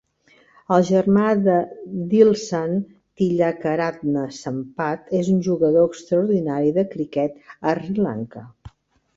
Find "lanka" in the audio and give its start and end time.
8.09-8.45